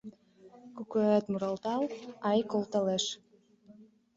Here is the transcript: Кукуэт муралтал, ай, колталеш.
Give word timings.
Кукуэт 0.75 1.25
муралтал, 1.31 1.83
ай, 2.29 2.39
колталеш. 2.51 3.05